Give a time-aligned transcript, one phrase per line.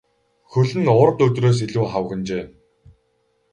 [0.51, 2.43] Хөл нь урд өдрөөс илүү хавагнажээ.